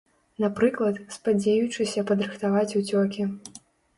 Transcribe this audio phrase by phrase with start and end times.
[0.43, 3.29] Напрыклад, спадзеючыся падрыхтаваць уцёкі.